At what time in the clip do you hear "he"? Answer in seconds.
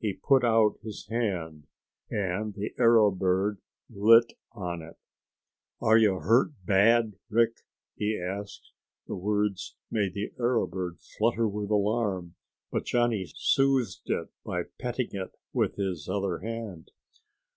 0.00-0.12, 7.94-8.18